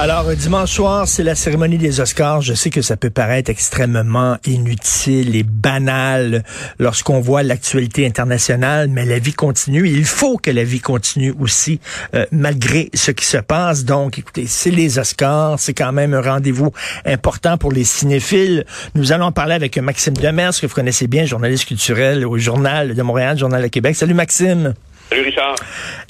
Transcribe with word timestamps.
Alors, 0.00 0.32
dimanche 0.32 0.70
soir, 0.70 1.08
c'est 1.08 1.24
la 1.24 1.34
cérémonie 1.34 1.76
des 1.76 1.98
Oscars. 1.98 2.40
Je 2.40 2.54
sais 2.54 2.70
que 2.70 2.82
ça 2.82 2.96
peut 2.96 3.10
paraître 3.10 3.50
extrêmement 3.50 4.36
inutile 4.46 5.34
et 5.34 5.42
banal 5.42 6.44
lorsqu'on 6.78 7.18
voit 7.18 7.42
l'actualité 7.42 8.06
internationale, 8.06 8.86
mais 8.86 9.04
la 9.04 9.18
vie 9.18 9.32
continue. 9.32 9.88
Il 9.88 10.04
faut 10.04 10.36
que 10.36 10.52
la 10.52 10.62
vie 10.62 10.78
continue 10.78 11.34
aussi, 11.40 11.80
euh, 12.14 12.26
malgré 12.30 12.90
ce 12.94 13.10
qui 13.10 13.24
se 13.24 13.38
passe. 13.38 13.84
Donc, 13.84 14.20
écoutez, 14.20 14.46
c'est 14.46 14.70
les 14.70 15.00
Oscars. 15.00 15.58
C'est 15.58 15.74
quand 15.74 15.90
même 15.90 16.14
un 16.14 16.22
rendez-vous 16.22 16.70
important 17.04 17.58
pour 17.58 17.72
les 17.72 17.82
cinéphiles. 17.82 18.66
Nous 18.94 19.10
allons 19.10 19.32
parler 19.32 19.54
avec 19.54 19.76
Maxime 19.78 20.14
Demers, 20.14 20.52
que 20.60 20.66
vous 20.68 20.74
connaissez 20.74 21.08
bien, 21.08 21.24
journaliste 21.24 21.64
culturel 21.64 22.24
au 22.24 22.38
Journal 22.38 22.94
de 22.94 23.02
Montréal, 23.02 23.36
Journal 23.36 23.62
de 23.64 23.66
Québec. 23.66 23.96
Salut, 23.96 24.14
Maxime. 24.14 24.74
Salut 25.08 25.22
Richard. 25.22 25.54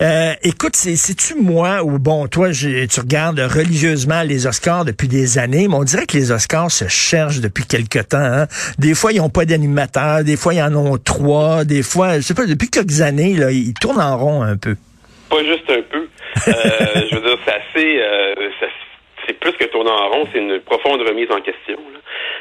Euh, 0.02 0.32
écoute, 0.42 0.74
c'est-tu 0.74 1.36
moi 1.36 1.84
ou 1.84 2.00
bon, 2.00 2.26
toi, 2.26 2.50
tu 2.50 3.00
regardes 3.00 3.38
religieusement 3.38 4.22
les 4.22 4.48
Oscars 4.48 4.84
depuis 4.84 5.06
des 5.06 5.38
années, 5.38 5.68
mais 5.68 5.74
on 5.74 5.84
dirait 5.84 6.04
que 6.04 6.16
les 6.16 6.32
Oscars 6.32 6.70
se 6.72 6.88
cherchent 6.88 7.40
depuis 7.40 7.64
quelque 7.64 8.00
temps. 8.00 8.18
Hein. 8.18 8.46
Des 8.78 8.94
fois, 8.94 9.12
ils 9.12 9.18
n'ont 9.18 9.28
pas 9.28 9.44
d'animateur, 9.44 10.24
des 10.24 10.36
fois, 10.36 10.52
ils 10.52 10.62
en 10.62 10.74
ont 10.74 10.98
trois, 10.98 11.64
des 11.64 11.84
fois, 11.84 12.16
je 12.16 12.22
sais 12.22 12.34
pas, 12.34 12.46
depuis 12.46 12.70
quelques 12.70 13.00
années, 13.00 13.34
là, 13.34 13.52
ils 13.52 13.72
tournent 13.74 14.00
en 14.00 14.18
rond 14.18 14.42
un 14.42 14.56
peu. 14.56 14.74
Pas 15.30 15.44
juste 15.44 15.70
un 15.70 15.82
peu. 15.82 16.08
Euh, 16.48 17.02
je 17.10 17.14
veux 17.14 17.20
dire, 17.20 17.38
c'est 17.44 17.52
assez... 17.52 18.00
Euh, 18.00 18.34
c'est 19.28 19.38
plus 19.38 19.52
que 19.52 19.66
tourner 19.66 19.90
en 19.90 20.08
rond, 20.08 20.26
c'est 20.32 20.38
une 20.38 20.60
profonde 20.60 21.02
remise 21.02 21.30
en 21.30 21.40
question. 21.40 21.76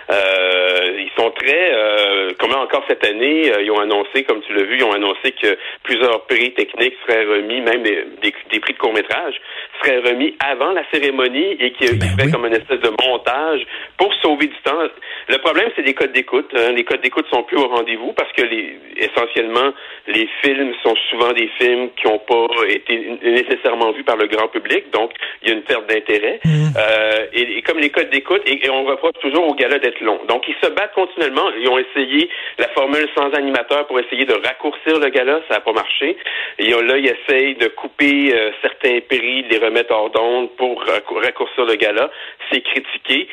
Euh, 0.10 0.98
ils 0.98 1.12
sont 1.22 1.30
très, 1.32 1.74
euh, 1.74 2.32
comme 2.40 2.54
encore 2.54 2.86
cette 2.88 3.06
année, 3.06 3.52
euh, 3.52 3.62
ils 3.62 3.72
ont 3.72 3.80
annoncé, 3.80 4.24
comme 4.24 4.42
tu 4.42 4.54
l'as 4.54 4.64
vu, 4.64 4.78
ils 4.78 4.84
ont 4.84 4.94
annoncé 4.94 5.34
que 5.34 5.58
plusieurs 5.84 6.26
prix 6.28 6.54
techniques 6.54 6.96
seraient 7.06 7.26
remis, 7.26 7.60
même 7.60 7.84
des, 7.84 8.06
des, 8.22 8.60
prix 8.62 8.74
de 8.74 8.78
court 8.78 8.94
métrage 8.94 9.36
seraient 9.82 10.00
remis 10.00 10.36
avant 10.40 10.72
la 10.72 10.84
cérémonie 10.92 11.58
et 11.60 11.72
qu'ils 11.74 12.00
ben 12.18 12.32
comme 12.32 12.46
une 12.46 12.54
espèce 12.54 12.80
de 12.80 12.92
montage 13.06 13.62
pour 13.98 14.14
sauver 14.16 14.48
du 14.48 14.56
temps. 14.64 14.80
Le 15.28 15.38
problème, 15.40 15.70
c'est 15.76 15.82
les 15.82 15.94
codes 15.94 16.14
d'écoute. 16.14 16.50
Hein. 16.56 16.72
Les 16.76 16.84
codes 16.84 17.02
d'écoute 17.02 17.26
sont 17.32 17.44
plus 17.44 17.58
au 17.58 17.68
rendez-vous 17.68 18.14
parce 18.14 18.32
que 18.34 18.44
les, 18.44 18.80
essentiellement, 18.98 19.74
les 20.08 20.28
films 20.42 20.74
sont 20.84 20.96
souvent 21.10 21.34
des 21.34 21.50
films 21.60 21.90
qui 21.96 22.08
n'ont 22.08 22.20
pas 22.20 22.48
été 22.70 23.20
nécessairement 23.24 23.92
vus 23.92 24.04
par 24.04 24.18
le 24.18 24.28
grand 24.28 24.48
public, 24.48 24.90
donc 24.92 25.12
il 25.42 25.50
y 25.50 25.52
a 25.52 25.56
une 25.56 25.64
perte 25.64 25.88
d'intérêt. 25.88 26.40
Mmh. 26.44 26.50
Euh, 26.78 27.26
et, 27.34 27.62
comme 27.62 27.80
les 27.80 27.90
codes 27.90 28.10
d'écoute, 28.10 28.42
et, 28.46 28.70
on 28.70 28.86
reproche 28.86 29.14
toujours 29.22 29.48
au 29.48 29.56
gala 29.56 29.80
d'être 29.80 30.02
long. 30.02 30.20
Donc, 30.28 30.48
ils 30.48 30.56
se 30.62 30.70
battent 30.72 30.94
continuellement. 30.94 31.50
Ils 31.60 31.68
ont 31.68 31.78
essayé 31.78 32.30
la 32.58 32.68
formule 32.70 33.08
sans 33.16 33.32
animateur 33.34 33.88
pour 33.88 34.00
essayer 34.00 34.26
de 34.26 34.34
raccourcir 34.34 35.00
le 35.00 35.10
gala. 35.10 35.42
Ça 35.48 35.56
n'a 35.56 35.62
pas 35.62 35.74
marché. 35.74 36.18
Et 36.60 36.70
là, 36.70 36.98
ils 36.98 37.08
essayent 37.08 37.56
de 37.56 37.68
couper 37.68 38.34
euh, 38.34 38.52
certains 38.62 39.00
prix, 39.08 39.44
de 39.44 39.50
les 39.50 39.60
remettre 39.68 39.94
hors 39.94 40.10
d'onde 40.10 40.50
pour 40.58 40.84
raccourcir 40.84 41.66
le 41.66 41.76
gala. 41.76 42.10
C'est 42.52 42.62
critiqué 42.62 43.28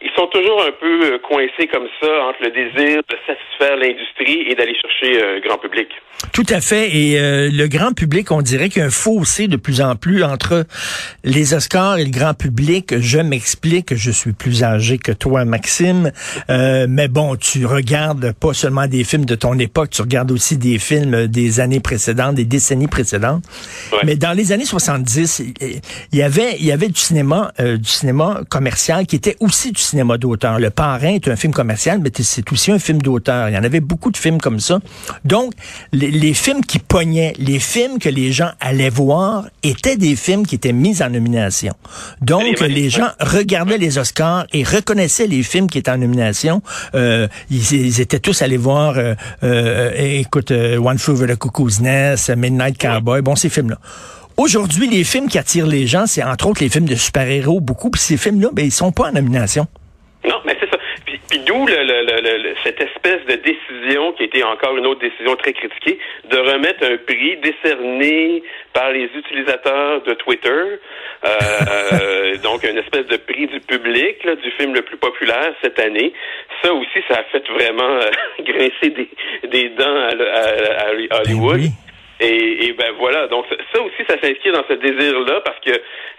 ils 0.00 0.10
sont 0.14 0.26
toujours 0.28 0.62
un 0.62 0.70
peu 0.78 1.14
euh, 1.14 1.18
coincés 1.18 1.66
comme 1.72 1.86
ça 2.00 2.06
entre 2.28 2.42
le 2.42 2.50
désir 2.50 3.02
de 3.08 3.16
satisfaire 3.26 3.76
l'industrie 3.76 4.46
et 4.48 4.54
d'aller 4.54 4.74
chercher 4.74 5.20
euh, 5.20 5.40
grand 5.40 5.58
public. 5.58 5.88
Tout 6.32 6.46
à 6.50 6.60
fait. 6.60 6.96
Et 6.96 7.18
euh, 7.18 7.50
le 7.52 7.66
grand 7.66 7.92
public, 7.92 8.30
on 8.30 8.40
dirait 8.40 8.68
qu'il 8.68 8.80
y 8.80 8.84
a 8.84 8.86
un 8.86 8.90
fossé 8.90 9.48
de 9.48 9.56
plus 9.56 9.80
en 9.80 9.96
plus 9.96 10.22
entre 10.22 10.66
les 11.24 11.52
Oscars 11.52 11.98
et 11.98 12.04
le 12.04 12.10
grand 12.10 12.34
public. 12.34 12.98
Je 12.98 13.18
m'explique, 13.18 13.94
je 13.94 14.10
suis 14.12 14.32
plus 14.32 14.62
âgé 14.62 14.98
que 14.98 15.10
toi, 15.10 15.44
Maxime. 15.44 16.12
mais 16.48 17.08
bon, 17.08 17.36
tu 17.36 17.66
regardes 17.66 18.32
pas 18.32 18.52
seulement 18.52 18.86
des 18.86 19.02
films 19.04 19.24
de 19.24 19.34
ton 19.34 19.58
époque, 19.58 19.90
tu 19.90 20.02
regardes 20.02 20.30
aussi 20.30 20.58
des 20.58 20.78
films 20.78 21.26
des 21.26 21.60
années 21.60 21.80
précédentes, 21.80 22.36
des 22.36 22.44
décennies 22.44 22.88
précédentes. 22.88 23.42
Mais 24.04 24.16
dans 24.16 24.32
les 24.36 24.52
années 24.52 24.64
70, 24.64 25.42
il 25.60 26.18
y 26.18 26.22
avait, 26.22 26.56
il 26.58 26.66
y 26.66 26.72
avait 26.72 26.88
du 26.88 27.00
cinéma, 27.00 27.52
du 27.58 27.88
cinéma 27.88 28.40
commercial 28.48 29.06
qui 29.06 29.16
était 29.16 29.36
aussi 29.40 29.72
du 29.72 29.80
cinéma 29.88 30.18
d'auteur. 30.18 30.58
Le 30.58 30.70
Parrain 30.70 31.14
est 31.14 31.28
un 31.28 31.36
film 31.36 31.52
commercial, 31.52 32.00
mais 32.02 32.10
c'est 32.14 32.50
aussi 32.52 32.70
un 32.70 32.78
film 32.78 33.00
d'auteur. 33.00 33.48
Il 33.48 33.54
y 33.54 33.58
en 33.58 33.64
avait 33.64 33.80
beaucoup 33.80 34.10
de 34.10 34.16
films 34.16 34.40
comme 34.40 34.60
ça. 34.60 34.80
Donc, 35.24 35.52
les, 35.92 36.34
films 36.34 36.64
qui 36.64 36.78
pognaient, 36.78 37.32
les 37.38 37.58
films 37.58 37.98
que 37.98 38.08
les 38.08 38.32
gens 38.32 38.50
allaient 38.60 38.90
voir, 38.90 39.46
étaient 39.62 39.96
des 39.96 40.16
films 40.16 40.46
qui 40.46 40.54
étaient 40.54 40.72
mis 40.72 41.02
en 41.02 41.10
nomination. 41.10 41.74
Donc, 42.20 42.60
les, 42.60 42.90
gens 42.90 43.08
regardaient 43.20 43.78
les 43.78 43.98
Oscars 43.98 44.46
et 44.52 44.62
reconnaissaient 44.62 45.26
les 45.26 45.42
films 45.42 45.68
qui 45.68 45.78
étaient 45.78 45.90
en 45.90 45.98
nomination. 45.98 46.62
Euh, 46.94 47.28
ils, 47.50 48.00
étaient 48.00 48.20
tous 48.20 48.42
allés 48.42 48.56
voir, 48.56 48.98
euh, 48.98 49.14
euh, 49.42 49.90
écoute, 49.96 50.50
One 50.50 50.98
Flew 50.98 51.14
Over 51.14 51.34
the 51.34 51.38
Cuckoo's 51.38 51.80
Nest, 51.80 52.30
Midnight 52.36 52.78
Cowboy, 52.78 53.22
bon, 53.22 53.36
ces 53.36 53.48
films-là. 53.48 53.78
Aujourd'hui, 54.38 54.88
les 54.88 55.02
films 55.02 55.28
qui 55.28 55.36
attirent 55.36 55.66
les 55.66 55.88
gens, 55.88 56.06
c'est 56.06 56.22
entre 56.22 56.46
autres 56.46 56.62
les 56.62 56.68
films 56.68 56.86
de 56.86 56.94
super-héros, 56.94 57.60
beaucoup. 57.60 57.90
Puis 57.90 58.00
ces 58.00 58.16
films-là, 58.16 58.50
ben, 58.52 58.64
ils 58.64 58.70
sont 58.70 58.92
pas 58.92 59.08
en 59.08 59.12
nomination. 59.12 59.66
Non, 60.24 60.36
mais 60.46 60.56
c'est 60.60 60.70
ça. 60.70 60.76
Puis, 61.28 61.40
d'où 61.40 61.66
le, 61.66 62.54
cette 62.64 62.80
espèce 62.80 63.24
de 63.26 63.34
décision 63.34 64.12
qui 64.12 64.24
était 64.24 64.42
encore 64.42 64.76
une 64.76 64.86
autre 64.86 65.00
décision 65.00 65.36
très 65.36 65.52
critiquée 65.52 65.98
de 66.30 66.38
remettre 66.38 66.84
un 66.84 66.96
prix 66.96 67.36
décerné 67.36 68.42
par 68.72 68.90
les 68.92 69.04
utilisateurs 69.14 70.02
de 70.02 70.14
Twitter, 70.14 70.78
euh, 71.24 72.36
donc 72.42 72.64
une 72.64 72.78
espèce 72.78 73.06
de 73.06 73.16
prix 73.16 73.46
du 73.46 73.60
public 73.60 74.26
du 74.42 74.50
film 74.52 74.74
le 74.74 74.82
plus 74.82 74.96
populaire 74.96 75.52
cette 75.62 75.78
année. 75.78 76.12
Ça 76.62 76.72
aussi, 76.72 76.98
ça 77.08 77.18
a 77.18 77.24
fait 77.24 77.46
vraiment 77.48 77.82
euh, 77.82 78.10
grincer 78.40 78.90
des, 78.90 79.08
des 79.48 79.68
dents 79.70 79.84
à, 79.84 80.12
à, 81.14 81.20
Hollywood. 81.20 81.60
Ben 81.60 81.87
et, 82.20 82.66
et, 82.66 82.72
ben 82.72 82.92
voilà, 82.98 83.28
donc 83.28 83.46
ça 83.72 83.80
aussi, 83.80 84.02
ça 84.08 84.16
s'inscrit 84.20 84.50
dans 84.50 84.64
ce 84.68 84.74
désir-là 84.74 85.40
parce 85.44 85.58
que, 85.60 85.70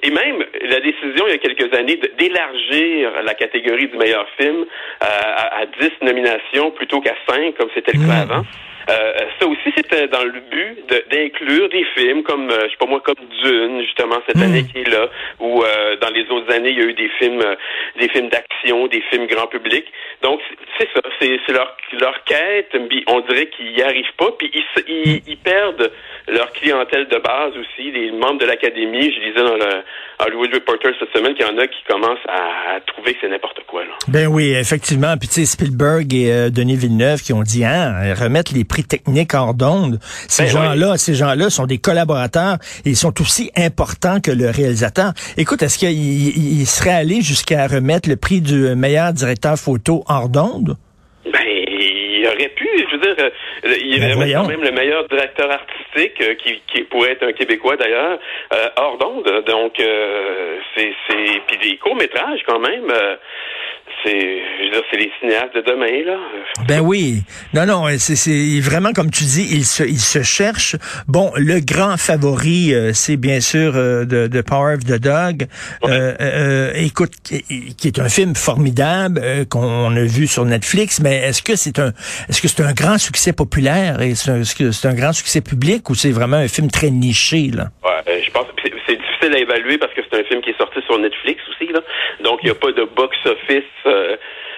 et 0.03 0.11
même 0.11 0.45
la 0.61 0.79
décision 0.79 1.27
il 1.27 1.31
y 1.31 1.33
a 1.33 1.37
quelques 1.37 1.73
années 1.73 1.99
d'élargir 2.17 3.21
la 3.23 3.33
catégorie 3.33 3.87
du 3.87 3.97
meilleur 3.97 4.25
film 4.39 4.63
euh, 4.63 5.05
à, 5.05 5.61
à 5.61 5.65
10 5.65 5.91
nominations 6.01 6.71
plutôt 6.71 7.01
qu'à 7.01 7.15
5 7.27 7.55
comme 7.55 7.69
c'était 7.73 7.93
le 7.93 7.99
cas 7.99 8.25
mmh. 8.25 8.31
avant. 8.31 8.45
Euh, 8.89 9.11
ça 9.39 9.47
aussi, 9.47 9.71
c'était 9.75 10.07
dans 10.07 10.23
le 10.23 10.41
but 10.49 11.09
d'inclure 11.11 11.69
des 11.69 11.85
films 11.95 12.23
comme, 12.23 12.49
euh, 12.49 12.65
je 12.65 12.71
sais 12.71 12.77
pas 12.79 12.87
moi, 12.87 13.01
comme 13.01 13.15
Dune, 13.43 13.81
justement, 13.81 14.17
cette 14.25 14.37
hmm. 14.37 14.43
année 14.43 14.63
qui 14.63 14.79
est 14.79 14.89
là, 14.89 15.07
ou 15.39 15.63
euh, 15.63 15.95
dans 15.97 16.09
les 16.09 16.27
autres 16.31 16.51
années, 16.51 16.71
il 16.71 16.77
y 16.77 16.81
a 16.81 16.85
eu 16.85 16.93
des 16.93 17.09
films, 17.19 17.43
des 17.99 18.09
films 18.09 18.29
d'action, 18.29 18.87
des 18.87 19.01
films 19.11 19.27
grand 19.27 19.47
public. 19.47 19.85
Donc, 20.23 20.39
c'est 20.79 20.87
ça, 20.93 21.01
c'est 21.19 21.53
leur, 21.53 21.77
leur 21.99 22.23
quête, 22.23 22.75
on 23.07 23.19
dirait 23.21 23.47
qu'ils 23.47 23.73
n'y 23.73 23.81
arrivent 23.83 24.15
pas, 24.17 24.31
puis 24.37 24.51
ils, 24.53 24.61
hmm. 24.61 25.19
ils, 25.27 25.37
perdent 25.37 25.91
leur 26.27 26.51
clientèle 26.53 27.07
de 27.07 27.17
base 27.17 27.53
aussi, 27.57 27.91
les 27.91 28.11
membres 28.11 28.39
de 28.39 28.45
l'Académie. 28.45 29.11
Je 29.11 29.19
disais 29.19 29.43
dans 29.43 29.55
le 29.55 29.83
Hollywood 30.19 30.53
Reporter 30.53 30.93
cette 30.99 31.15
semaine 31.15 31.35
qu'il 31.35 31.45
y 31.45 31.49
en 31.49 31.57
a 31.57 31.67
qui 31.67 31.83
commencent 31.87 32.17
à, 32.27 32.79
trouver 32.87 33.13
que 33.13 33.19
c'est 33.21 33.29
n'importe 33.29 33.59
quoi. 33.67 33.83
Là. 33.83 33.91
Ben 34.07 34.27
oui, 34.27 34.53
effectivement. 34.55 35.15
Puis 35.19 35.27
tu 35.27 35.35
sais, 35.35 35.45
Spielberg 35.45 36.13
et 36.13 36.49
Denis 36.49 36.75
Villeneuve 36.75 37.21
qui 37.21 37.33
ont 37.33 37.43
dit, 37.43 37.63
hein, 37.63 38.13
remettre 38.15 38.53
les 38.53 38.65
prix 38.65 38.78
technique 38.83 39.33
hors 39.33 39.53
d'onde. 39.53 39.99
Ces 40.27 40.43
ben 40.43 40.49
gens-là, 40.49 40.97
ces 40.97 41.13
gens-là 41.13 41.49
sont 41.49 41.65
des 41.65 41.77
collaborateurs 41.77 42.57
et 42.85 42.89
ils 42.89 42.95
sont 42.95 43.19
aussi 43.21 43.51
importants 43.55 44.19
que 44.19 44.31
le 44.31 44.49
réalisateur. 44.49 45.13
Écoute, 45.37 45.61
est-ce 45.61 45.77
qu'il 45.77 46.65
serait 46.67 46.91
allé 46.91 47.21
jusqu'à 47.21 47.67
remettre 47.67 48.09
le 48.09 48.15
prix 48.15 48.41
du 48.41 48.75
meilleur 48.75 49.13
directeur 49.13 49.57
photo 49.57 50.03
hors 50.07 50.29
d'onde? 50.29 50.77
Ben, 51.25 51.39
il 51.45 52.25
aurait 52.27 52.49
pu, 52.49 52.67
je 52.75 52.95
veux 52.95 53.01
dire, 53.01 53.15
euh, 53.19 53.75
il 53.81 53.99
ben 53.99 54.15
aurait 54.15 54.33
quand 54.33 54.47
même 54.47 54.63
le 54.63 54.71
meilleur 54.71 55.07
directeur 55.07 55.51
artistique, 55.51 56.21
euh, 56.21 56.35
qui, 56.35 56.61
qui 56.71 56.83
pourrait 56.83 57.11
être 57.11 57.23
un 57.23 57.33
Québécois 57.33 57.75
d'ailleurs, 57.77 58.19
euh, 58.53 58.69
hors 58.77 58.97
d'onde. 58.97 59.43
Donc, 59.45 59.73
c'est, 60.75 60.93
c'est, 61.07 61.41
puis 61.47 61.57
des 61.69 61.77
courts 61.77 61.95
métrages 61.95 62.41
quand 62.47 62.59
même 62.59 62.91
c'est, 64.03 64.41
c'est 64.91 64.97
les 64.97 65.11
cinéastes 65.19 65.55
de 65.55 65.61
demain, 65.61 66.05
là. 66.05 66.17
Ben 66.67 66.79
oui. 66.79 67.23
Non, 67.53 67.65
non, 67.65 67.85
c'est, 67.97 68.59
vraiment 68.59 68.93
comme 68.93 69.11
tu 69.11 69.23
dis, 69.23 69.47
ils 69.51 69.65
se, 69.65 69.83
ils 69.83 69.99
se 69.99 70.23
cherchent. 70.23 70.75
Bon, 71.07 71.31
le 71.35 71.59
grand 71.59 71.97
favori, 71.97 72.73
euh, 72.73 72.91
c'est 72.93 73.17
bien 73.17 73.39
sûr 73.39 73.73
euh, 73.75 74.05
de, 74.05 74.27
de, 74.27 74.41
Power 74.41 74.75
of 74.75 74.85
the 74.85 74.99
Dog. 74.99 75.47
Euh, 75.85 76.71
écoute, 76.75 77.11
qui 77.21 77.87
est 77.87 77.99
un 77.99 78.09
film 78.09 78.35
formidable 78.35 79.21
qu'on 79.49 79.95
a 79.95 80.03
vu 80.03 80.27
sur 80.27 80.45
Netflix, 80.45 80.99
mais 80.99 81.17
est-ce 81.17 81.41
que 81.41 81.55
c'est 81.55 81.79
un, 81.79 81.93
est-ce 82.29 82.41
que 82.41 82.47
c'est 82.47 82.63
un 82.63 82.73
grand 82.73 82.97
succès 82.97 83.33
populaire 83.33 84.01
et 84.01 84.11
est-ce 84.11 84.55
que 84.55 84.71
c'est 84.71 84.87
un 84.87 84.93
grand 84.93 85.13
succès 85.13 85.41
public 85.41 85.89
ou 85.89 85.95
c'est 85.95 86.11
vraiment 86.11 86.37
un 86.37 86.47
film 86.47 86.69
très 86.69 86.89
niché, 86.89 87.51
là? 87.53 87.69
Ouais, 87.83 88.21
je 88.23 88.31
pense 88.31 88.48
difficile 89.19 89.35
à 89.35 89.39
évaluer 89.39 89.77
parce 89.77 89.93
que 89.93 90.01
c'est 90.01 90.19
un 90.19 90.23
film 90.23 90.41
qui 90.41 90.51
est 90.51 90.57
sorti 90.57 90.81
sur 90.83 90.97
Netflix 90.97 91.41
aussi. 91.49 91.71
Donc, 92.21 92.39
il 92.43 92.45
n'y 92.45 92.51
a 92.51 92.55
pas 92.55 92.71
de 92.71 92.83
box-office 92.83 93.63
euh, 93.85 94.17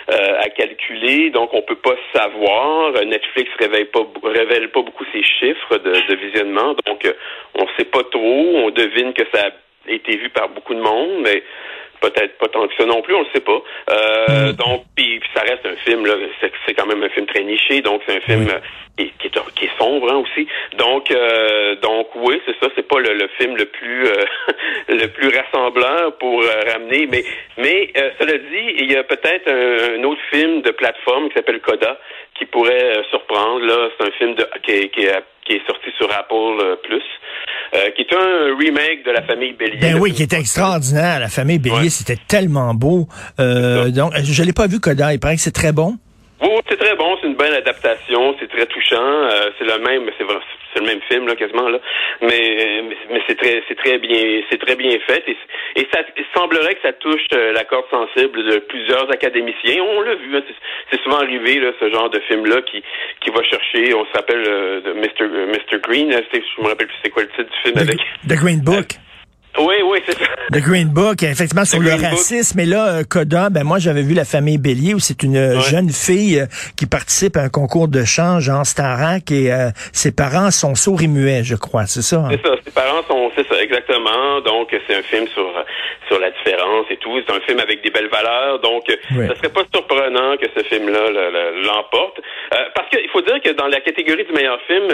euh, 0.10 0.40
à 0.40 0.50
calculer, 0.50 1.30
donc 1.30 1.54
on 1.54 1.62
peut 1.62 1.76
pas 1.76 1.96
savoir. 2.14 2.94
Netflix 3.06 3.50
révèle 3.60 3.88
pas 3.88 4.06
révèle 4.24 4.70
pas 4.70 4.82
beaucoup 4.82 5.06
ses 5.14 5.24
chiffres 5.24 5.78
de, 5.78 6.16
visionnement, 6.16 6.76
donc 6.86 7.06
euh, 7.06 7.14
on 7.56 7.68
sait 7.78 7.86
pas 7.86 8.04
trop. 8.04 8.52
On 8.56 8.70
devine 8.72 9.14
que 9.14 9.24
ça 9.34 9.48
a 9.48 9.92
été 9.92 10.18
vu 10.18 10.30
par 10.30 10.50
beaucoup 10.50 10.74
de 10.74 10.82
monde, 10.82 11.22
mais 11.24 11.44
peut-être 12.02 12.38
pas 12.38 12.48
tant 12.48 12.68
que 12.68 12.76
ça 12.76 12.86
non 12.86 13.02
plus, 13.02 13.16
on 13.16 13.22
le 13.22 13.28
sait 13.34 13.42
pas. 13.42 13.62
Euh, 13.92 14.54
Donc, 14.54 14.84
puis, 14.96 15.22
ça 15.34 15.42
reste 15.42 15.66
un 15.66 15.76
film 15.86 16.06
là, 16.06 16.16
c'est 16.66 16.74
quand 16.74 16.88
même 16.88 17.04
un 17.04 17.10
film 17.10 17.26
très 17.28 17.44
niché, 17.44 17.82
donc 17.82 18.02
c'est 18.06 18.18
un 18.18 18.22
film 18.22 18.48
qui, 18.98 19.12
qui, 19.20 19.28
est, 19.28 19.54
qui, 19.56 19.66
est, 19.66 19.78
sombre 19.78 20.12
hein, 20.12 20.18
aussi. 20.18 20.48
Donc, 20.78 21.12
euh, 21.12 21.76
donc 21.76 22.08
oui, 22.16 22.42
c'est 22.46 22.56
ça, 22.60 22.72
c'est 22.76 22.88
pas 22.88 23.00
le, 23.00 23.14
le, 23.14 23.28
film 23.40 23.56
le 23.56 23.66
plus 23.66 24.08
euh, 24.08 24.26
le 24.90 25.08
plus 25.08 25.30
rassemblant 25.30 26.12
pour 26.20 26.42
euh, 26.42 26.72
ramener, 26.74 27.08
mais 27.08 27.24
mais 27.58 27.94
cela 28.20 28.38
dit, 28.38 28.76
il 28.80 28.92
y 28.92 28.96
a 28.96 29.04
peut-être 29.04 29.48
un, 29.50 30.00
un, 30.00 30.04
autre 30.04 30.22
film 30.32 30.62
de 30.62 30.72
plateforme 30.72 31.30
qui 31.30 31.36
s'appelle 31.36 31.62
Coda 31.62 32.00
qui 32.36 32.46
pourrait 32.46 33.04
surprendre. 33.12 33.66
Là, 33.66 33.90
c'est 33.98 34.08
un 34.08 34.12
film 34.12 34.36
de, 34.36 34.48
qui, 34.64 34.90
qui, 34.90 35.08
qui 35.52 35.58
est 35.58 35.68
sorti 35.68 35.90
sur 35.98 36.10
Apple 36.12 36.78
Plus. 36.84 37.04
Euh, 37.74 37.90
qui 37.92 38.02
est 38.02 38.14
un 38.14 38.56
remake 38.58 39.06
de 39.06 39.12
la 39.12 39.22
famille 39.22 39.54
Bélier. 39.54 39.80
Ben 39.80 39.98
oui, 39.98 40.12
qui 40.12 40.24
était 40.24 40.38
extraordinaire. 40.38 41.20
La 41.22 41.30
famille 41.30 41.58
Bélier, 41.58 41.90
c'était 41.90 42.20
tellement 42.28 42.74
beau. 42.74 43.08
Euh, 43.40 43.90
donc, 43.92 44.12
je 44.22 44.44
l'ai 44.44 44.52
pas 44.52 44.68
vu, 44.68 44.82
Coda. 44.82 45.14
Il 45.14 45.20
paraît 45.20 45.36
que 45.36 45.42
c'est 45.42 45.56
très 45.56 45.72
bon. 45.72 45.96
Oui, 46.42 46.50
c'est 46.68 46.78
très 46.78 46.96
bon, 46.96 47.16
c'est 47.22 47.28
une 47.28 47.36
bonne 47.36 47.54
adaptation, 47.54 48.36
c'est 48.40 48.50
très 48.50 48.66
touchant, 48.66 48.98
euh, 48.98 49.52
c'est 49.60 49.66
le 49.66 49.78
même, 49.78 50.10
c'est 50.18 50.24
vrai, 50.24 50.38
c'est 50.74 50.80
le 50.80 50.86
même 50.86 51.02
film 51.10 51.28
là 51.28 51.36
quasiment 51.36 51.70
là, 51.70 51.80
mais 52.22 52.84
mais 53.10 53.22
c'est 53.28 53.38
très 53.38 53.64
c'est 53.68 53.76
très 53.76 53.98
bien 54.00 54.42
c'est 54.50 54.60
très 54.60 54.76
bien 54.76 54.98
fait. 55.08 55.24
Et, 55.28 55.38
et 55.76 55.88
ça 55.94 56.02
il 56.18 56.26
semblerait 56.36 56.76
que 56.76 56.82
ça 56.82 56.94
touche 56.94 57.26
euh, 57.34 57.52
la 57.54 57.64
corde 57.64 57.90
sensible 57.90 58.44
de 58.44 58.60
plusieurs 58.60 59.12
académiciens. 59.12 59.84
On 59.84 60.02
l'a 60.02 60.16
vu, 60.16 60.36
hein, 60.36 60.42
c'est 60.90 61.02
souvent 61.02 61.20
arrivé 61.20 61.60
là 61.60 61.72
ce 61.80 61.90
genre 61.90 62.10
de 62.10 62.20
film 62.22 62.46
là 62.46 62.62
qui 62.62 62.84
qui 63.22 63.30
va 63.30 63.44
chercher, 63.44 63.94
on 63.94 64.06
s'appelle 64.14 64.44
euh, 64.48 64.94
Mr 64.96 65.28
Mr 65.28 65.80
Green, 65.82 66.12
je 66.12 66.62
me 66.62 66.68
rappelle 66.68 66.88
plus 66.88 66.98
c'est 67.04 67.10
quoi 67.10 67.24
le 67.24 67.30
titre 67.30 67.50
du 67.50 67.58
film 67.64 67.76
The, 67.76 67.82
avec? 67.82 68.00
The 68.28 68.36
Green 68.42 68.62
Book. 68.62 68.98
Oui, 69.60 69.76
oui, 69.84 70.00
c'est 70.06 70.18
ça. 70.18 70.26
The 70.52 70.60
Green 70.60 70.88
Book, 70.88 71.24
effectivement, 71.24 71.66
sur 71.66 71.80
le 71.80 71.94
racisme. 71.94 72.60
Et 72.60 72.66
là, 72.66 72.88
euh, 72.88 73.04
Coda, 73.08 73.50
ben 73.50 73.64
moi, 73.64 73.80
j'avais 73.80 74.02
vu 74.02 74.14
La 74.14 74.26
famille 74.26 74.58
Bélier, 74.58 74.94
où 74.94 75.00
c'est 75.00 75.24
une 75.24 75.36
euh, 75.36 75.60
jeune 75.60 75.90
fille 75.90 76.40
euh, 76.40 76.46
qui 76.78 76.86
participe 76.86 77.36
à 77.36 77.42
un 77.42 77.50
concours 77.50 77.88
de 77.88 78.04
chant, 78.04 78.40
Jean 78.40 78.64
Starac, 78.64 79.30
et 79.32 79.52
ses 79.92 80.12
parents 80.12 80.52
sont 80.52 80.76
sourds 80.76 81.02
et 81.02 81.08
muets, 81.08 81.44
je 81.44 81.56
crois, 81.56 81.86
c'est 81.86 82.02
ça? 82.02 82.18
Hein? 82.18 82.30
C'est 82.32 82.42
ça, 82.42 82.56
ses 82.64 82.72
parents 82.72 83.02
sont, 83.08 83.21
c'est 83.36 83.48
ça, 83.48 83.62
exactement. 83.62 84.42
Donc, 84.42 84.76
c'est 84.88 84.96
un 84.96 85.02
film 85.04 85.28
sur 85.30 85.52
sur 86.08 86.20
la 86.20 86.32
différence 86.32 86.86
et 86.90 86.98
tout. 86.98 87.20
C'est 87.26 87.34
un 87.34 87.40
film 87.42 87.60
avec 87.60 87.82
des 87.82 87.90
belles 87.90 88.10
valeurs, 88.10 88.60
donc 88.60 88.84
oui. 88.88 89.28
ça 89.28 89.36
serait 89.36 89.54
pas 89.54 89.64
surprenant 89.74 90.38
que 90.38 90.48
ce 90.56 90.64
film-là 90.64 91.10
l'emporte. 91.64 92.20
parce 92.76 92.90
qu'il 92.90 93.10
faut 93.10 93.22
dire 93.22 93.42
que 93.42 93.52
dans 93.52 93.68
la 93.68 93.80
catégorie 93.82 94.26
du 94.26 94.34
meilleur 94.34 94.60
film, 94.64 94.88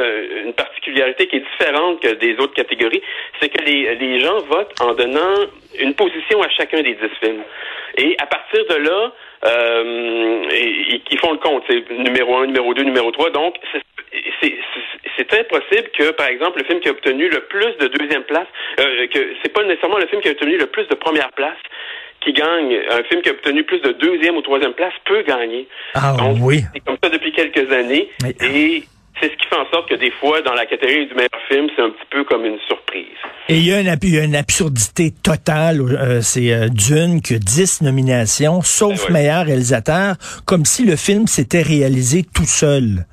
une 0.46 0.54
particularité 0.54 1.28
qui 1.28 1.38
est 1.38 1.46
différente 1.58 2.02
que 2.02 2.14
des 2.16 2.34
autres 2.40 2.54
catégories, 2.54 3.02
c'est 3.40 3.50
que 3.50 3.64
les, 3.64 3.96
les 3.96 4.20
gens 4.20 4.38
vote 4.50 4.74
en 4.82 4.94
donnant 4.94 5.36
une 5.80 5.94
position 5.94 6.42
à 6.42 6.50
chacun 6.50 6.82
des 6.82 6.94
dix 6.94 7.16
films. 7.22 7.44
Et 7.98 8.16
à 8.20 8.26
partir 8.26 8.64
de 8.70 8.76
là, 8.76 9.12
euh, 9.46 10.46
ils, 11.12 11.20
font 11.20 11.32
le 11.32 11.38
compte. 11.38 11.64
C'est 11.68 11.90
numéro 11.92 12.38
un, 12.38 12.48
numéro 12.48 12.74
deux, 12.74 12.84
numéro 12.84 13.12
trois. 13.12 13.30
Donc, 13.30 13.56
c'est 13.72 13.82
très 15.28 15.44
possible 15.44 15.90
que, 15.98 16.12
par 16.12 16.28
exemple, 16.28 16.60
le 16.60 16.66
film 16.66 16.80
qui 16.80 16.88
a 16.88 16.92
obtenu 16.92 17.30
le 17.30 17.42
plus 17.42 17.78
de 17.80 17.88
deuxième 17.88 18.24
place, 18.24 18.48
euh, 18.80 19.08
que 19.08 19.20
c'est 19.44 19.54
pas 19.54 19.64
nécessairement 19.64 19.98
le 19.98 20.08
film 20.08 20.22
qui 20.22 20.30
a 20.30 20.32
obtenu 20.32 20.58
le 20.58 20.68
plus 20.68 20.88
de 20.88 20.96
première 20.96 21.32
place 21.34 21.58
qui 22.22 22.34
gagne. 22.34 22.80
Un 22.90 23.04
film 23.04 23.22
qui 23.22 23.30
a 23.30 23.34
obtenu 23.34 23.64
plus 23.64 23.82
de 23.82 23.92
deuxième 23.92 24.38
ou 24.38 24.42
troisième 24.42 24.74
place 24.74 24.94
peut 25.06 25.24
gagner. 25.24 25.68
Ah 25.94 26.16
oui. 26.42 26.64
C'est 26.74 26.80
comme 26.80 26.98
ça 27.04 27.10
depuis 27.10 27.32
quelques 27.32 27.72
années. 27.72 28.10
Et 28.42 28.84
c'est 29.20 29.30
ce 29.30 29.36
qui 29.36 29.48
fait 29.48 29.56
en 29.56 29.70
sorte 29.72 29.90
que 29.90 29.96
des 29.96 30.12
fois, 30.12 30.42
dans 30.42 30.54
la 30.54 30.66
catégorie 30.66 31.08
du 31.08 31.14
meilleur 31.14 31.42
film, 31.48 31.68
c'est 31.76 31.82
un 31.82 31.90
petit 31.90 32.08
peu 32.10 32.24
comme 32.24 32.46
une 32.46 32.60
surprise. 32.68 33.06
Et 33.50 33.58
il 33.58 33.66
y 33.66 33.74
a 33.74 33.80
une, 33.80 33.96
il 34.02 34.16
y 34.16 34.20
a 34.20 34.24
une 34.24 34.36
absurdité 34.36 35.12
totale. 35.12 35.82
Euh, 35.82 36.22
c'est 36.22 36.52
euh, 36.52 36.68
Dune 36.70 37.22
qui 37.22 37.36
a 37.36 37.40
10 37.40 37.82
nominations, 37.82 38.62
sauf 38.62 39.08
Ben 39.08 39.14
meilleur 39.14 39.46
réalisateur, 39.46 40.16
comme 40.46 40.66
si 40.66 40.86
le 40.86 40.96
film 40.96 41.28
s'était 41.28 41.62
réalisé 41.62 42.24
tout 42.24 42.46
seul. 42.46 43.06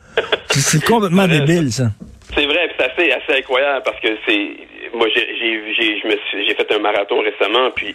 C'est 0.50 0.84
complètement 0.84 1.26
débile, 1.26 1.72
ça. 1.72 1.84
C'est 2.34 2.46
vrai, 2.46 2.70
c'est 2.76 2.84
assez, 2.84 3.12
assez 3.12 3.38
incroyable 3.38 3.82
parce 3.84 4.00
que 4.00 4.08
c'est. 4.26 4.50
Moi, 4.94 5.08
j'ai, 5.14 5.26
j'ai, 5.38 6.02
j'ai 6.46 6.54
fait 6.54 6.72
un 6.72 6.78
marathon 6.78 7.20
récemment, 7.20 7.70
puis 7.74 7.94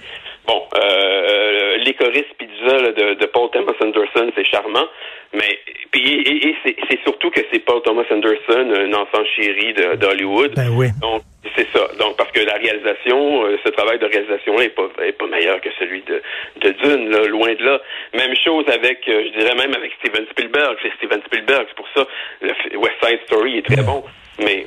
bon, 0.50 0.64
euh, 0.76 1.78
l'écoriste 1.78 2.34
pizza 2.38 2.78
là, 2.78 2.92
de, 2.92 3.14
de 3.14 3.26
Paul 3.28 3.50
Thomas 3.52 3.74
Anderson, 3.80 4.32
c'est 4.36 4.46
charmant, 4.46 4.88
mais 5.34 5.60
puis 5.92 6.22
et, 6.22 6.50
et 6.50 6.76
c'est 6.90 7.00
surtout 7.04 7.30
que 7.30 7.42
c'est 7.52 7.60
Paul 7.60 7.82
Thomas 7.84 8.06
Anderson, 8.10 8.74
un 8.74 8.94
enfant 8.94 9.24
chéri 9.36 9.74
d'Hollywood. 9.74 10.56
Ben 10.56 10.70
oui. 10.76 10.88
Donc 11.02 11.22
c'est 11.56 11.68
ça. 11.72 11.88
Donc 12.00 12.18
parce 12.18 12.32
que 12.32 12.42
la 12.42 12.56
réalisation, 12.56 13.46
euh, 13.46 13.58
ce 13.64 13.70
travail 13.70 14.00
de 14.00 14.06
réalisation 14.06 14.60
est 14.60 14.70
pas 14.70 14.90
est 15.04 15.12
pas 15.14 15.28
meilleur 15.28 15.62
que 15.62 15.70
celui 15.78 16.02
de 16.02 16.22
de 16.62 16.70
Dune, 16.72 17.10
là, 17.10 17.26
loin 17.28 17.54
de 17.54 17.64
là. 17.64 17.80
Même 18.14 18.36
chose 18.44 18.66
avec, 18.70 19.08
euh, 19.08 19.26
je 19.26 19.40
dirais 19.40 19.56
même 19.56 19.76
avec 19.76 19.92
Steven 20.00 20.26
Spielberg. 20.32 20.78
C'est 20.82 20.94
Steven 20.98 21.22
Spielberg, 21.28 21.66
c'est 21.70 21.76
pour 21.76 21.90
ça 21.96 22.08
le 22.42 22.78
West 22.78 22.96
Side 23.04 23.20
Story 23.26 23.58
est 23.58 23.66
très 23.66 23.84
bon, 23.84 24.04
mais 24.40 24.66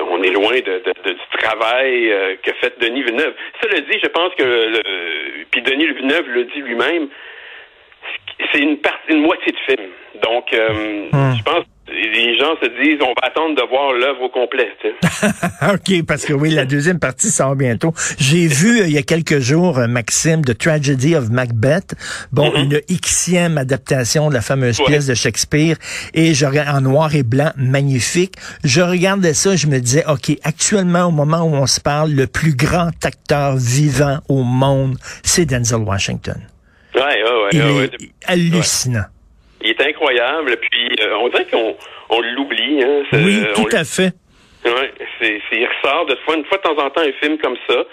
on 0.00 0.22
est 0.22 0.30
loin 0.30 0.54
de, 0.54 0.82
de, 0.86 0.92
de 1.04 1.12
du 1.12 1.38
travail 1.38 2.10
euh, 2.10 2.36
que 2.42 2.52
fait 2.54 2.78
Denis 2.80 3.02
Villeneuve. 3.02 3.34
Cela 3.62 3.80
dit, 3.80 3.98
je 4.02 4.08
pense 4.08 4.34
que 4.34 4.42
le, 4.42 5.44
puis 5.50 5.62
Denis 5.62 5.86
Villeneuve 5.86 6.28
le 6.28 6.44
dit 6.44 6.60
lui-même, 6.60 7.08
c'est 8.52 8.60
une 8.60 8.78
partie, 8.78 9.12
une 9.12 9.22
moitié 9.22 9.52
de 9.52 9.58
film. 9.66 9.90
Donc, 10.22 10.52
euh, 10.52 11.08
je 11.36 11.42
pense 11.42 11.64
les 11.94 12.38
gens 12.38 12.54
se 12.62 12.68
disent 12.82 13.00
on 13.02 13.12
va 13.20 13.28
attendre 13.28 13.56
de 13.56 13.68
voir 13.68 13.92
l'œuvre 13.92 14.22
au 14.22 14.28
complet. 14.28 14.68
OK, 15.74 16.06
parce 16.06 16.24
que 16.24 16.32
oui, 16.32 16.50
la 16.50 16.64
deuxième 16.64 16.98
partie 16.98 17.30
sort 17.30 17.56
bientôt. 17.56 17.92
J'ai 18.18 18.46
vu 18.46 18.80
euh, 18.80 18.86
il 18.86 18.92
y 18.92 18.98
a 18.98 19.02
quelques 19.02 19.38
jours, 19.38 19.78
euh, 19.78 19.86
Maxime, 19.86 20.44
The 20.44 20.56
Tragedy 20.56 21.14
of 21.14 21.30
Macbeth. 21.30 21.94
Bon, 22.32 22.44
Mm-hmm. 22.54 22.82
une 22.90 22.98
Xième 23.04 23.58
adaptation 23.58 24.28
de 24.28 24.34
la 24.34 24.40
fameuse 24.40 24.80
pièce 24.86 25.06
de 25.06 25.14
Shakespeare. 25.14 25.76
Et 26.12 26.34
je 26.34 26.46
regarde 26.46 26.76
en 26.76 26.80
noir 26.80 27.14
et 27.14 27.22
blanc, 27.22 27.50
magnifique. 27.56 28.34
Je 28.62 28.80
regardais 28.80 29.34
ça, 29.34 29.56
je 29.56 29.66
me 29.66 29.78
disais, 29.78 30.04
OK, 30.06 30.36
actuellement, 30.44 31.04
au 31.06 31.10
moment 31.10 31.42
où 31.42 31.54
on 31.54 31.66
se 31.66 31.80
parle, 31.80 32.12
le 32.12 32.26
plus 32.26 32.54
grand 32.54 32.90
acteur 33.04 33.56
vivant 33.56 34.18
au 34.28 34.42
monde, 34.42 34.96
c'est 35.22 35.46
Denzel 35.46 35.80
Washington. 35.80 36.36
Ouais, 36.94 37.02
ouais. 37.02 37.50
Il 37.52 37.62
ouais, 37.62 37.84
est 37.84 38.10
hallucinant. 38.26 39.04
Il 39.62 39.70
est 39.70 39.80
incroyable, 39.80 40.56
puis 40.70 40.96
euh, 41.00 41.16
on 41.18 41.28
dirait 41.28 41.46
qu'on 41.46 41.74
on 42.10 42.20
l'oublie. 42.20 42.82
Hein, 42.82 43.02
oui, 43.12 43.42
on 43.56 43.62
tout 43.62 43.76
à 43.76 43.84
fait. 43.84 44.12
Ouais, 44.64 44.94
c'est, 45.20 45.40
c'est, 45.50 45.58
il 45.58 45.66
ressort 45.66 46.06
de 46.06 46.16
fois, 46.24 46.36
une 46.36 46.44
fois 46.46 46.56
de 46.56 46.62
temps 46.62 46.82
en 46.82 46.88
temps 46.88 47.02
un 47.02 47.12
film 47.20 47.36
comme 47.36 47.56
ça, 47.68 47.84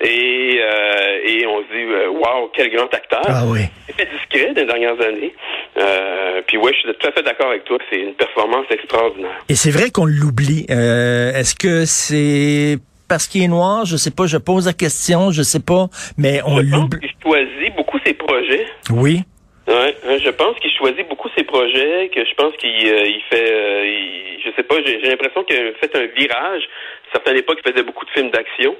et, 0.00 0.60
euh, 0.60 1.20
et 1.24 1.46
on 1.46 1.62
se 1.62 1.66
dit, 1.72 1.84
euh, 1.84 2.08
wow, 2.08 2.50
quel 2.52 2.70
grand 2.74 2.92
acteur. 2.92 3.22
Ah 3.26 3.44
oui. 3.46 3.60
Il 3.88 3.94
fait 3.94 4.08
discret 4.10 4.52
dans 4.52 4.60
les 4.62 4.66
dernières 4.66 5.00
années. 5.00 5.32
Euh, 5.78 6.42
puis 6.46 6.56
ouais, 6.56 6.72
je 6.72 6.78
suis 6.80 6.98
tout 6.98 7.06
à 7.06 7.12
fait 7.12 7.22
d'accord 7.22 7.50
avec 7.50 7.64
toi. 7.64 7.78
C'est 7.90 8.00
une 8.00 8.14
performance 8.14 8.66
extraordinaire. 8.70 9.38
Et 9.48 9.54
c'est 9.54 9.70
vrai 9.70 9.90
qu'on 9.90 10.04
l'oublie. 10.04 10.66
Euh, 10.70 11.32
est-ce 11.32 11.54
que 11.54 11.84
c'est 11.84 12.78
parce 13.08 13.28
qu'il 13.28 13.42
est 13.42 13.48
noir? 13.48 13.84
Je 13.84 13.96
sais 13.96 14.10
pas. 14.10 14.26
Je 14.26 14.38
pose 14.38 14.66
la 14.66 14.72
question. 14.72 15.30
Je 15.30 15.42
sais 15.42 15.60
pas. 15.60 15.86
Mais 16.18 16.40
on 16.44 16.58
l'oublie. 16.58 17.00
qu'il 17.00 17.14
choisit 17.22 17.76
beaucoup 17.76 17.98
ses 18.04 18.14
projets. 18.46 18.66
Oui. 18.90 19.20
Ouais, 19.68 19.96
je 20.24 20.30
pense 20.30 20.56
qu'il 20.60 20.70
choisit 20.70 21.08
beaucoup 21.08 21.28
ses 21.36 21.42
projets, 21.44 22.08
que 22.14 22.24
je 22.24 22.34
pense 22.34 22.56
qu'il 22.56 22.70
euh, 22.70 23.04
il 23.06 23.20
fait, 23.28 23.50
euh, 23.50 23.84
il- 23.86 24.40
je 24.44 24.50
sais 24.54 24.62
pas, 24.62 24.76
j'ai 24.84 24.98
l'impression 25.00 25.42
qu'il 25.42 25.56
a 25.56 25.72
fait 25.80 25.96
un 25.96 26.06
virage. 26.06 26.62
À 26.62 27.06
une 27.06 27.12
certaine 27.12 27.36
époque, 27.36 27.58
il 27.64 27.72
faisait 27.72 27.82
beaucoup 27.82 28.04
de 28.04 28.10
films 28.10 28.30
d'action. 28.30 28.76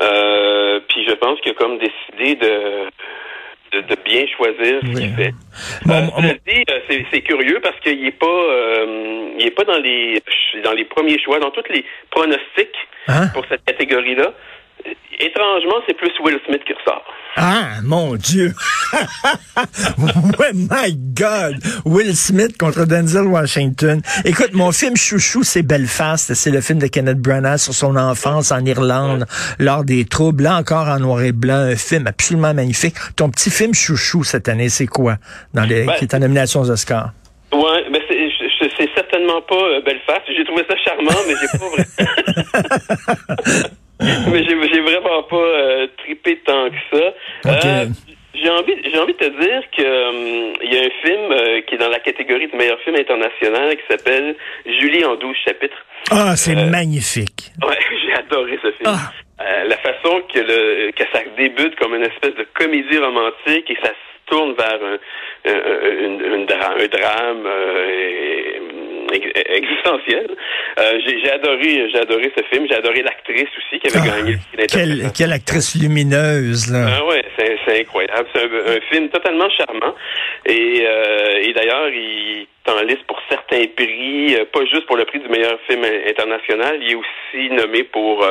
Euh, 0.00 0.80
puis 0.88 1.04
je 1.08 1.12
pense 1.14 1.40
qu'il 1.40 1.52
a 1.52 1.54
comme 1.54 1.78
décidé 1.78 2.34
de, 2.34 2.86
de, 3.72 3.80
de 3.86 3.96
bien 4.04 4.26
choisir 4.36 4.80
ce 4.82 4.86
Oui. 4.88 4.94
qu'il 4.94 5.14
fait. 5.14 5.32
Bon, 5.84 5.94
Euh, 5.94 6.06
on- 6.16 6.22
cela 6.22 6.34
dit, 6.46 6.64
euh, 6.70 6.80
c'est 7.12 7.20
curieux 7.22 7.60
parce 7.62 7.78
qu'il 7.80 8.04
est 8.04 8.18
pas, 8.18 8.26
il 9.38 9.46
est 9.46 9.50
pas 9.52 9.64
dans 9.64 9.78
les, 9.78 10.20
dans 10.64 10.72
les 10.72 10.84
premiers 10.86 11.20
choix, 11.20 11.38
dans 11.38 11.50
tous 11.52 11.70
les 11.70 11.84
pronostics 12.10 12.76
Hein? 13.08 13.28
pour 13.32 13.44
cette 13.48 13.64
catégorie-là. 13.64 14.32
Étrangement, 15.20 15.76
c'est 15.86 15.94
plus 15.96 16.12
Will 16.20 16.40
Smith 16.46 16.64
qui 16.64 16.72
ressort. 16.72 17.04
Ah, 17.38 17.82
mon 17.84 18.16
Dieu. 18.16 18.54
ouais, 20.38 20.54
my 20.54 20.96
God. 21.14 21.58
Will 21.84 22.16
Smith 22.16 22.56
contre 22.56 22.86
Denzel 22.86 23.26
Washington. 23.26 24.00
Écoute, 24.24 24.54
mon 24.54 24.72
film 24.72 24.96
chouchou, 24.96 25.42
c'est 25.42 25.62
Belfast. 25.62 26.32
C'est 26.32 26.50
le 26.50 26.62
film 26.62 26.78
de 26.78 26.86
Kenneth 26.86 27.18
Branagh 27.18 27.58
sur 27.58 27.74
son 27.74 27.94
enfance 27.96 28.52
en 28.52 28.64
Irlande 28.64 29.26
lors 29.58 29.84
des 29.84 30.06
troubles. 30.06 30.44
Là 30.44 30.56
encore 30.56 30.88
en 30.88 30.98
noir 30.98 31.20
et 31.20 31.32
blanc. 31.32 31.56
Un 31.56 31.76
film 31.76 32.06
absolument 32.06 32.54
magnifique. 32.54 32.94
Ton 33.16 33.28
petit 33.28 33.50
film 33.50 33.74
chouchou 33.74 34.24
cette 34.24 34.48
année, 34.48 34.70
c'est 34.70 34.86
quoi? 34.86 35.16
Dans 35.52 35.64
les, 35.64 35.84
Ben, 35.84 35.92
qui 35.98 36.06
est 36.06 36.14
en 36.14 36.20
nomination 36.20 36.62
aux 36.62 36.70
Oscars. 36.70 37.12
Ouais, 37.52 37.84
mais 37.90 38.00
c'est, 38.08 38.14
certainement 38.94 39.42
pas 39.42 39.54
euh, 39.54 39.82
Belfast. 39.82 40.22
J'ai 40.34 40.44
trouvé 40.44 40.64
ça 40.68 40.74
charmant, 40.84 41.12
mais 41.28 41.34
j'ai 41.40 41.48
pas. 41.58 41.66
mais 44.00 44.44
j'ai, 44.44 44.80
vraiment 44.80 45.22
pas 45.22 45.36
euh, 45.36 45.86
tripé 45.98 46.38
tant 46.44 46.68
que 46.68 46.96
ça. 46.96 47.14
Euh, 47.46 47.86
j'ai 48.34 48.50
envie, 48.50 48.74
j'ai 48.84 48.98
envie 48.98 49.14
de 49.14 49.18
te 49.18 49.40
dire 49.40 49.62
que 49.74 49.82
euh, 49.82 50.52
il 50.62 50.74
y 50.74 50.78
a 50.78 50.82
un 50.82 50.90
film 51.02 51.32
euh, 51.32 51.60
qui 51.62 51.76
est 51.76 51.78
dans 51.78 51.88
la 51.88 52.00
catégorie 52.00 52.46
du 52.48 52.56
meilleur 52.56 52.78
film 52.80 52.96
international 52.96 53.74
qui 53.76 53.82
s'appelle 53.88 54.36
Julie 54.66 55.04
en 55.04 55.16
12 55.16 55.34
chapitres. 55.46 55.86
Ah, 56.10 56.36
c'est 56.36 56.54
magnifique. 56.54 57.52
Ouais, 57.66 57.78
j'ai 58.04 58.12
adoré 58.12 58.58
ce 58.62 58.72
film. 58.72 58.84
Ah. 58.84 59.64
la 59.66 59.76
façon 59.78 60.22
que, 60.32 60.40
le, 60.40 60.90
que 60.92 61.04
ça 61.12 61.20
débute 61.38 61.76
comme 61.76 61.94
une 61.94 62.04
espèce 62.04 62.34
de 62.34 62.46
comédie 62.52 62.98
romantique 62.98 63.70
et 63.70 63.78
ça 63.82 63.88
se 63.88 64.30
tourne 64.30 64.54
vers 64.54 64.78
un, 64.82 64.98
un, 65.50 66.34
un 66.34 66.44
drame. 66.44 67.46
Euh, 67.46 68.65
j'ai 71.04 71.30
adoré, 71.30 71.88
j'ai 71.90 71.98
adoré 71.98 72.32
ce 72.36 72.42
film. 72.50 72.66
J'ai 72.68 72.76
adoré 72.76 73.02
l'actrice 73.02 73.48
aussi 73.56 73.80
qui 73.80 73.88
avait 73.88 74.08
ah, 74.08 74.16
gagné 74.16 74.36
le 74.56 74.66
quelle, 74.66 75.12
quelle 75.16 75.32
actrice 75.32 75.74
lumineuse 75.80 76.70
là. 76.70 76.86
Ah 76.98 77.04
ouais, 77.06 77.24
c'est 77.36 77.80
incroyable. 77.80 78.28
C'est 78.34 78.44
un, 78.44 78.80
film 78.90 79.08
totalement 79.08 79.48
charmant. 79.50 79.94
Et, 80.46 80.84
euh, 80.86 81.42
et 81.42 81.52
d'ailleurs, 81.52 81.88
il 81.88 82.46
est 82.66 82.70
en 82.70 82.82
liste 82.82 83.04
pour 83.06 83.18
certains 83.28 83.64
prix, 83.76 84.34
euh, 84.34 84.44
pas 84.52 84.64
juste 84.64 84.86
pour 84.86 84.96
le 84.96 85.04
prix 85.04 85.20
du 85.20 85.28
meilleur 85.28 85.58
film 85.66 85.82
international. 85.84 86.78
Il 86.82 86.92
est 86.92 86.94
aussi 86.94 87.50
nommé 87.50 87.84
pour, 87.84 88.24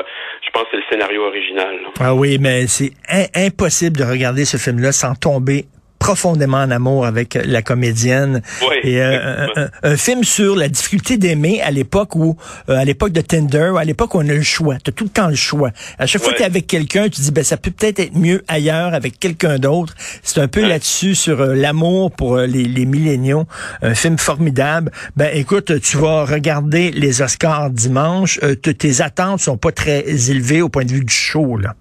je 0.46 0.50
pense, 0.52 0.66
c'est 0.72 0.78
le 0.78 0.84
scénario 0.90 1.24
original. 1.24 1.80
Ah 2.00 2.14
oui, 2.16 2.38
mais 2.40 2.68
c'est 2.68 2.92
impossible 3.36 3.98
de 3.98 4.04
regarder 4.04 4.46
ce 4.46 4.58
film-là 4.58 4.92
sans 4.92 5.16
tomber 5.16 5.66
profondément 6.06 6.60
en 6.60 6.70
amour 6.70 7.08
avec 7.08 7.34
la 7.34 7.64
comédienne. 7.64 8.44
Oui, 8.62 8.76
et 8.84 9.02
euh, 9.02 9.48
un, 9.82 9.98
film 9.98 10.24
sur 10.24 10.56
la 10.56 10.68
difficulté 10.68 11.18
d'aimer 11.18 11.64
à 11.64 11.72
l'époque 11.72 12.16
où, 12.16 12.38
euh, 12.70 12.78
à 12.78 12.86
l'époque 12.86 13.12
de 13.12 13.22
Tinder, 13.22 13.72
à 13.80 13.84
l'époque 13.84 14.14
où 14.14 14.20
on 14.20 14.30
a 14.30 14.34
le 14.34 14.44
choix. 14.44 14.76
Tu 14.84 14.92
as 14.92 14.94
tout 14.94 15.06
le 15.06 15.10
temps 15.10 15.30
le 15.30 15.36
choix. 15.36 15.72
À 15.98 16.06
chaque 16.06 16.22
fois 16.22 16.34
que 16.34 16.38
tu 16.38 16.44
es 16.44 16.46
avec 16.46 16.68
quelqu'un, 16.68 17.10
tu 17.10 17.22
dis 17.22 17.32
ben 17.32 17.44
ça 17.44 17.58
peut 17.58 17.72
peut-être 17.72 18.00
être 18.00 18.16
mieux 18.16 18.44
ailleurs 18.48 18.94
avec 18.94 19.20
quelqu'un 19.20 19.58
d'autre. 19.58 19.96
C'est 20.22 20.40
un 20.40 20.48
peu 20.48 20.62
là-dessus 20.62 21.16
sur 21.16 21.42
euh, 21.42 21.56
l'amour 21.56 22.12
pour 22.12 22.38
les, 22.38 22.66
les 22.66 22.86
milléniaux. 22.86 23.48
Un 23.82 23.96
film 23.96 24.20
formidable. 24.20 24.92
Ben 25.16 25.32
écoute, 25.34 25.82
tu 25.82 25.98
vas 25.98 26.24
regarder 26.26 26.92
les 26.92 27.24
Oscars 27.24 27.72
dimanche. 27.72 28.40
tes 28.62 29.02
attentes 29.02 29.40
sont 29.40 29.58
pas 29.58 29.72
très 29.72 30.02
élevées 30.30 30.62
au 30.62 30.70
point 30.70 30.86
de 30.86 30.92
vue 30.92 31.04
du 31.04 31.14
show 31.14 31.58
là. 31.58 31.74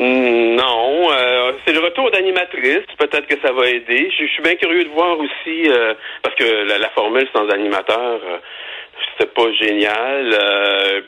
Non, 0.00 1.12
euh, 1.12 1.52
c'est 1.66 1.74
le 1.74 1.80
retour 1.80 2.10
d'animatrice. 2.10 2.86
Peut-être 2.98 3.26
que 3.26 3.38
ça 3.42 3.52
va 3.52 3.68
aider. 3.68 4.10
Je, 4.18 4.24
suis 4.28 4.42
bien 4.42 4.54
curieux 4.54 4.84
de 4.84 4.88
voir 4.88 5.18
aussi, 5.18 5.68
euh, 5.68 5.92
parce 6.22 6.34
que 6.36 6.78
la, 6.78 6.88
formule 6.90 7.28
sans 7.34 7.46
animateur, 7.50 8.18
euh, 8.26 8.38
c'était 9.12 9.30
pas 9.30 9.52
génial. 9.60 10.30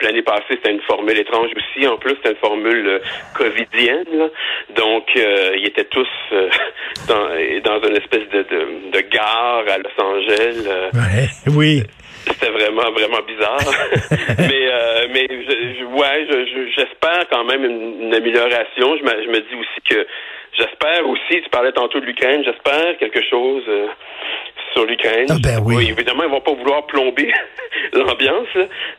L'année 0.02 0.20
passée, 0.20 0.44
c'était 0.50 0.72
une 0.72 0.82
formule 0.82 1.18
étrange 1.18 1.48
aussi. 1.56 1.86
En 1.86 1.96
plus, 1.96 2.10
c'était 2.16 2.32
une 2.32 2.36
formule 2.36 3.00
covidienne. 3.34 4.30
Donc, 4.76 5.04
ils 5.14 5.66
étaient 5.66 5.84
tous 5.84 6.08
dans, 7.08 7.28
dans 7.64 7.88
une 7.88 7.96
espèce 7.96 8.28
de, 8.28 8.42
de, 8.42 8.90
de, 8.92 9.00
gare 9.08 9.64
à 9.68 9.78
Los 9.78 10.04
Angeles. 10.04 10.90
Oui. 11.56 11.82
C'était 12.42 12.52
vraiment, 12.52 12.90
vraiment 12.90 13.22
bizarre. 13.26 13.58
mais, 14.38 14.68
euh, 14.68 15.06
mais 15.12 15.26
je, 15.30 15.84
ouais, 15.84 16.26
j'espère 16.76 17.28
quand 17.30 17.44
même 17.44 17.64
une, 17.64 18.12
amélioration. 18.14 18.96
Je 18.96 19.04
me, 19.04 19.22
je 19.22 19.28
me 19.28 19.40
dis 19.40 19.54
aussi 19.54 19.80
que 19.88 20.06
j'espère 20.58 21.08
aussi, 21.08 21.42
tu 21.42 21.50
parlais 21.50 21.72
tantôt 21.72 22.00
de 22.00 22.06
l'Ukraine, 22.06 22.42
j'espère 22.44 22.98
quelque 22.98 23.22
chose 23.30 23.62
euh, 23.68 23.86
sur 24.72 24.84
l'Ukraine. 24.86 25.26
Ah 25.30 25.36
ben 25.42 25.62
oui. 25.64 25.88
Évidemment, 25.90 26.24
ils 26.24 26.30
vont 26.30 26.40
pas 26.40 26.54
vouloir 26.54 26.84
plomber 26.86 27.32
l'ambiance, 27.92 28.48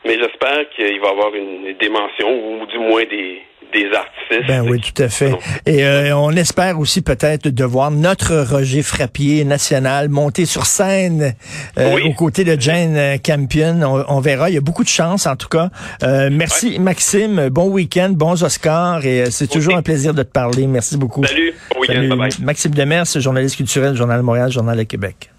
mais 0.04 0.18
j'espère 0.18 0.68
qu'il 0.70 1.00
va 1.00 1.08
y 1.08 1.10
avoir 1.10 1.34
une 1.34 1.74
dimension 1.74 2.30
ou 2.30 2.66
du 2.66 2.78
moins 2.78 3.04
des 3.04 3.42
des 3.74 3.86
artistes. 3.92 4.48
Ben 4.48 4.62
oui, 4.62 4.80
tout 4.80 5.02
à 5.02 5.08
fait. 5.08 5.32
Et 5.66 5.84
euh, 5.84 6.16
on 6.16 6.30
espère 6.32 6.78
aussi 6.78 7.02
peut-être 7.02 7.48
de 7.48 7.64
voir 7.64 7.90
notre 7.90 8.36
Roger 8.48 8.82
Frappier 8.82 9.44
national 9.44 10.08
monter 10.08 10.46
sur 10.46 10.66
scène 10.66 11.34
euh, 11.78 11.98
aux 12.04 12.12
côtés 12.12 12.44
de 12.44 12.58
Jane 12.58 13.18
Campion. 13.24 13.80
On, 14.08 14.20
verra. 14.20 14.50
Il 14.50 14.54
y 14.54 14.58
a 14.58 14.62
beaucoup 14.62 14.84
de 14.84 14.88
chance, 14.88 15.26
en 15.26 15.36
tout 15.36 15.48
cas. 15.48 15.70
Euh, 16.02 16.30
merci, 16.32 16.78
Maxime. 16.78 17.48
Bon 17.50 17.68
week-end, 17.68 18.10
bons 18.10 18.42
Oscars. 18.42 19.04
Et 19.04 19.30
c'est 19.30 19.48
toujours 19.48 19.76
un 19.76 19.82
plaisir 19.82 20.14
de 20.14 20.22
te 20.22 20.30
parler. 20.30 20.66
Merci 20.66 20.96
beaucoup. 20.96 21.24
Salut. 21.24 21.52
Bon 21.74 21.80
week-end. 21.80 22.08
Bye 22.08 22.16
bye. 22.16 22.30
Maxime 22.40 22.72
Demers, 22.72 23.06
journaliste 23.16 23.56
culturel, 23.56 23.96
Journal 23.96 24.18
de 24.18 24.24
Montréal, 24.24 24.50
Journal 24.50 24.78
de 24.78 24.84
Québec. 24.84 25.30